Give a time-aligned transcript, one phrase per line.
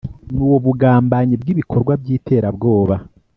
[0.35, 2.95] n’ubugambanyi bw’ibikorwa by’iterabwoba